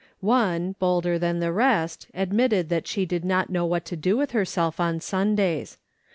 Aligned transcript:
One, 0.19 0.71
bolder 0.79 1.19
than 1.19 1.41
the 1.41 1.51
rest, 1.51 2.07
admitted 2.15 2.69
that 2.69 2.87
she 2.87 3.05
did 3.05 3.23
not 3.23 3.51
know 3.51 3.67
what 3.67 3.85
to 3.85 3.95
do 3.95 4.17
with 4.17 4.31
herself 4.31 4.79
on 4.79 4.99
Sundays. 4.99 5.77